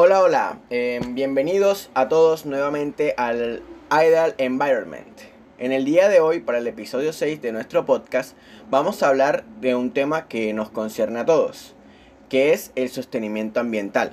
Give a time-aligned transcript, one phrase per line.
[0.00, 5.08] Hola, hola, eh, bienvenidos a todos nuevamente al Ideal Environment.
[5.58, 8.36] En el día de hoy, para el episodio 6 de nuestro podcast,
[8.70, 11.74] vamos a hablar de un tema que nos concierne a todos,
[12.28, 14.12] que es el sostenimiento ambiental.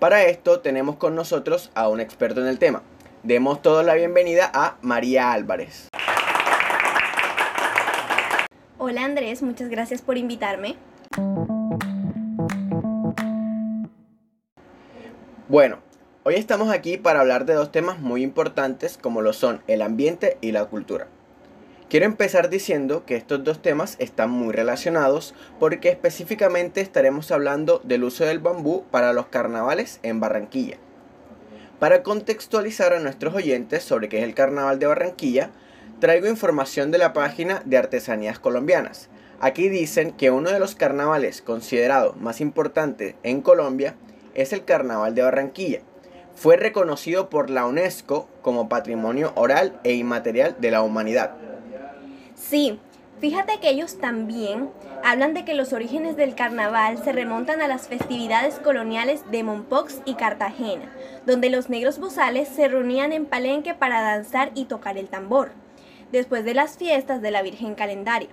[0.00, 2.82] Para esto tenemos con nosotros a un experto en el tema.
[3.22, 5.86] Demos todos la bienvenida a María Álvarez.
[8.76, 10.74] Hola Andrés, muchas gracias por invitarme.
[15.52, 15.80] Bueno,
[16.22, 20.38] hoy estamos aquí para hablar de dos temas muy importantes como lo son el ambiente
[20.40, 21.08] y la cultura.
[21.90, 28.04] Quiero empezar diciendo que estos dos temas están muy relacionados porque específicamente estaremos hablando del
[28.04, 30.78] uso del bambú para los carnavales en Barranquilla.
[31.78, 35.50] Para contextualizar a nuestros oyentes sobre qué es el carnaval de Barranquilla,
[36.00, 39.10] traigo información de la página de Artesanías Colombianas.
[39.38, 43.96] Aquí dicen que uno de los carnavales considerados más importantes en Colombia
[44.34, 45.80] es el Carnaval de Barranquilla.
[46.34, 51.32] Fue reconocido por la UNESCO como Patrimonio Oral e Inmaterial de la Humanidad.
[52.34, 52.80] Sí,
[53.20, 54.70] fíjate que ellos también
[55.04, 60.00] hablan de que los orígenes del carnaval se remontan a las festividades coloniales de Mompox
[60.04, 60.90] y Cartagena,
[61.26, 65.52] donde los negros bozales se reunían en Palenque para danzar y tocar el tambor,
[66.12, 68.28] después de las fiestas de la Virgen Calendaria.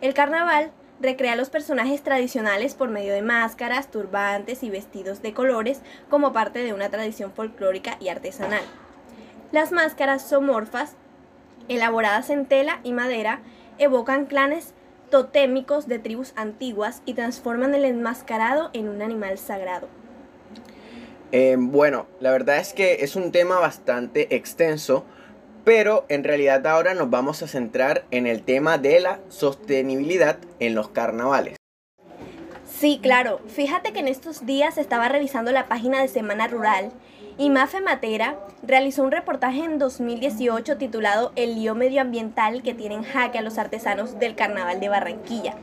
[0.00, 5.80] El carnaval recrea los personajes tradicionales por medio de máscaras, turbantes y vestidos de colores
[6.08, 8.62] como parte de una tradición folclórica y artesanal.
[9.50, 10.94] Las máscaras somorfas,
[11.68, 13.40] elaboradas en tela y madera,
[13.78, 14.74] evocan clanes
[15.10, 19.88] totémicos de tribus antiguas y transforman el enmascarado en un animal sagrado.
[21.32, 25.04] Eh, bueno, la verdad es que es un tema bastante extenso
[25.64, 30.74] pero en realidad ahora nos vamos a centrar en el tema de la sostenibilidad en
[30.74, 31.56] los carnavales.
[32.66, 33.40] Sí, claro.
[33.46, 36.90] Fíjate que en estos días estaba revisando la página de Semana Rural
[37.38, 43.38] y Mafe Matera realizó un reportaje en 2018 titulado El lío medioambiental que tienen jaque
[43.38, 45.54] a los artesanos del Carnaval de Barranquilla,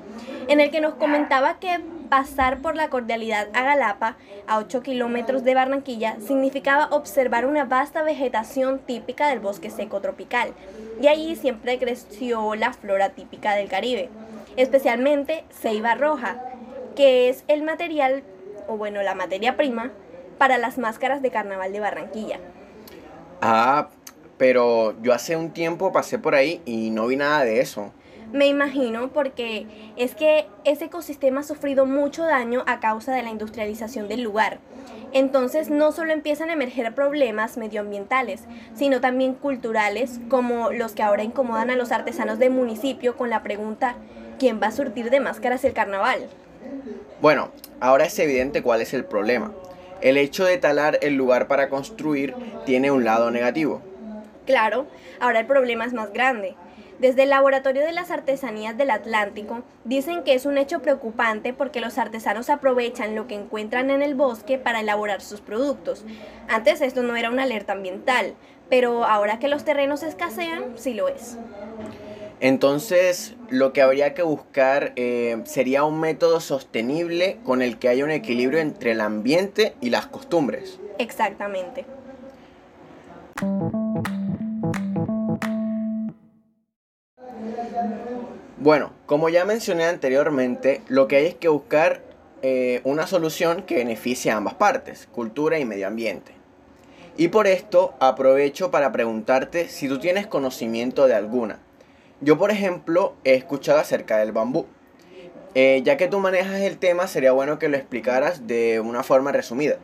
[0.48, 5.44] en el que nos comentaba que pasar por la cordialidad a Galapa, a 8 kilómetros
[5.44, 10.52] de Barranquilla, significaba observar una vasta vegetación típica del bosque seco tropical,
[11.02, 14.10] y allí siempre creció la flora típica del Caribe,
[14.58, 16.42] especialmente ceiba roja,
[16.96, 18.24] que es el material,
[18.68, 19.92] o bueno, la materia prima,
[20.38, 22.40] para las máscaras de carnaval de Barranquilla.
[23.42, 23.90] Ah,
[24.38, 27.94] pero yo hace un tiempo pasé por ahí y no vi nada de eso.
[28.32, 33.32] Me imagino porque es que ese ecosistema ha sufrido mucho daño a causa de la
[33.32, 34.60] industrialización del lugar.
[35.12, 38.42] Entonces no solo empiezan a emerger problemas medioambientales,
[38.76, 43.42] sino también culturales, como los que ahora incomodan a los artesanos del municipio con la
[43.42, 43.96] pregunta,
[44.38, 46.28] ¿quién va a surtir de máscaras el carnaval?
[47.22, 49.52] Bueno, ahora es evidente cuál es el problema.
[50.02, 52.36] El hecho de talar el lugar para construir
[52.66, 53.82] tiene un lado negativo.
[54.46, 54.86] Claro,
[55.20, 56.56] ahora el problema es más grande.
[57.00, 61.80] Desde el Laboratorio de las Artesanías del Atlántico dicen que es un hecho preocupante porque
[61.80, 66.04] los artesanos aprovechan lo que encuentran en el bosque para elaborar sus productos.
[66.50, 68.34] Antes esto no era una alerta ambiental,
[68.70, 71.38] pero ahora que los terrenos escasean, sí lo es.
[72.42, 78.04] Entonces, lo que habría que buscar eh, sería un método sostenible con el que haya
[78.04, 80.80] un equilibrio entre el ambiente y las costumbres.
[80.98, 81.86] Exactamente.
[88.70, 92.04] Bueno, como ya mencioné anteriormente, lo que hay es que buscar
[92.44, 96.34] eh, una solución que beneficie a ambas partes, cultura y medio ambiente.
[97.18, 101.58] Y por esto aprovecho para preguntarte si tú tienes conocimiento de alguna.
[102.22, 104.68] Yo, por ejemplo, he escuchado acerca del bambú.
[105.56, 109.32] Eh, ya que tú manejas el tema, sería bueno que lo explicaras de una forma
[109.32, 109.78] resumida.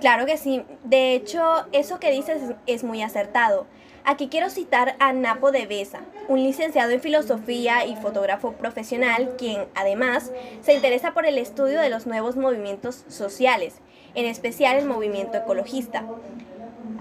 [0.00, 0.64] Claro que sí.
[0.84, 1.42] De hecho,
[1.72, 3.66] eso que dices es muy acertado.
[4.10, 9.66] Aquí quiero citar a Napo de Besa, un licenciado en filosofía y fotógrafo profesional, quien
[9.74, 10.32] además
[10.62, 13.74] se interesa por el estudio de los nuevos movimientos sociales,
[14.14, 16.06] en especial el movimiento ecologista.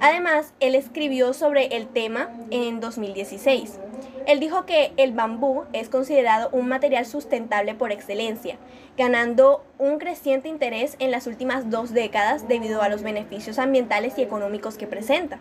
[0.02, 3.80] Además, él escribió sobre el tema en 2016.
[4.26, 8.58] Él dijo que el bambú es considerado un material sustentable por excelencia,
[8.98, 14.24] ganando un creciente interés en las últimas dos décadas debido a los beneficios ambientales y
[14.24, 15.40] económicos que presenta.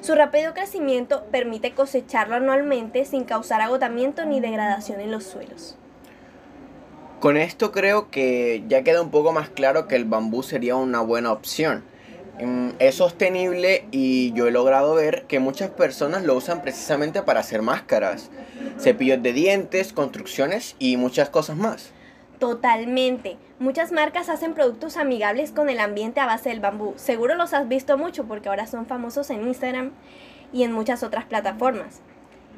[0.00, 5.76] Su rápido crecimiento permite cosecharlo anualmente sin causar agotamiento ni degradación en los suelos.
[7.20, 11.00] Con esto creo que ya queda un poco más claro que el bambú sería una
[11.00, 11.82] buena opción.
[12.40, 17.40] Mm, es sostenible y yo he logrado ver que muchas personas lo usan precisamente para
[17.40, 18.30] hacer máscaras,
[18.78, 21.90] cepillos de dientes, construcciones y muchas cosas más.
[22.38, 23.36] Totalmente.
[23.58, 26.94] Muchas marcas hacen productos amigables con el ambiente a base del bambú.
[26.96, 29.90] Seguro los has visto mucho porque ahora son famosos en Instagram
[30.52, 32.00] y en muchas otras plataformas.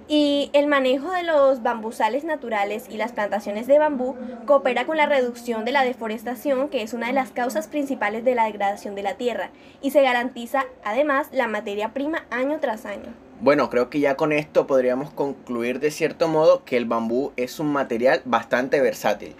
[0.07, 5.07] Y el manejo de los bambusales naturales y las plantaciones de bambú coopera con la
[5.07, 9.05] reducción de la deforestación, que es una de las causas principales de la degradación de
[9.05, 9.51] la tierra,
[9.81, 13.15] y se garantiza además la materia prima año tras año.
[13.41, 17.61] Bueno, creo que ya con esto podríamos concluir de cierto modo que el bambú es
[17.61, 19.37] un material bastante versátil.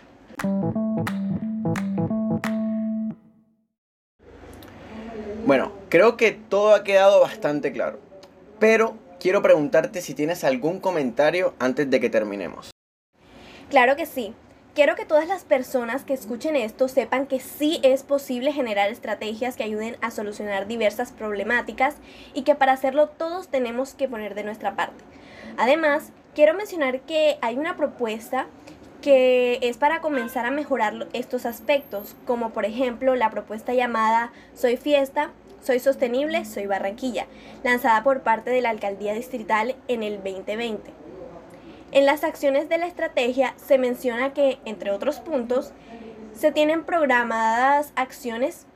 [5.45, 7.99] Bueno, creo que todo ha quedado bastante claro,
[8.59, 12.71] pero quiero preguntarte si tienes algún comentario antes de que terminemos.
[13.69, 14.35] Claro que sí.
[14.75, 19.57] Quiero que todas las personas que escuchen esto sepan que sí es posible generar estrategias
[19.57, 21.97] que ayuden a solucionar diversas problemáticas
[22.33, 25.05] y que para hacerlo todos tenemos que poner de nuestra parte.
[25.59, 28.47] Además, quiero mencionar que hay una propuesta
[29.01, 34.77] que es para comenzar a mejorar estos aspectos, como por ejemplo la propuesta llamada Soy
[34.77, 35.31] Fiesta,
[35.63, 37.27] soy Sostenible, Soy Barranquilla,
[37.65, 40.91] lanzada por parte de la Alcaldía Distrital en el 2020.
[41.93, 45.73] En las acciones de la estrategia se menciona que, entre otros puntos,
[46.33, 48.67] se tienen programadas acciones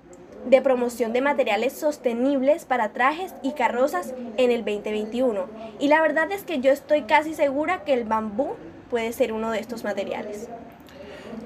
[0.47, 5.47] de promoción de materiales sostenibles para trajes y carrozas en el 2021.
[5.79, 8.57] Y la verdad es que yo estoy casi segura que el bambú
[8.95, 10.47] puede ser uno de estos materiales.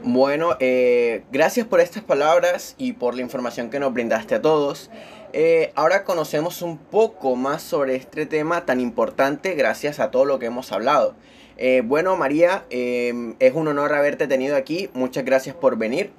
[0.02, 4.90] Bueno, eh, gracias por estas palabras y por la información que nos brindaste a todos.
[5.32, 10.38] Eh, ahora conocemos un poco más sobre este tema tan importante gracias a todo lo
[10.38, 11.14] que hemos hablado.
[11.56, 14.90] Eh, bueno, María, es un honor haberte tenido aquí.
[14.92, 16.10] Muchas gracias por venir.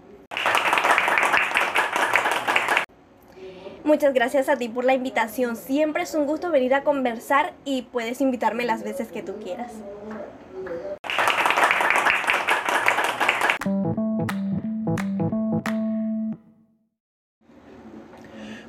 [3.84, 5.56] Muchas gracias a ti por la invitación.
[5.56, 9.72] Siempre es un gusto venir a conversar y puedes invitarme las veces que tú quieras.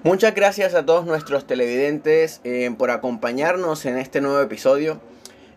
[0.03, 4.99] Muchas gracias a todos nuestros televidentes eh, por acompañarnos en este nuevo episodio.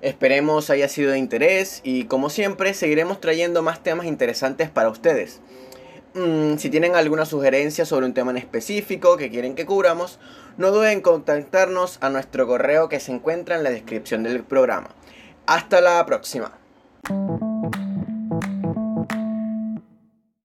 [0.01, 5.40] Esperemos haya sido de interés y como siempre seguiremos trayendo más temas interesantes para ustedes.
[6.13, 10.19] Mm, si tienen alguna sugerencia sobre un tema en específico que quieren que cubramos,
[10.57, 14.89] no duden en contactarnos a nuestro correo que se encuentra en la descripción del programa.
[15.46, 16.51] Hasta la próxima.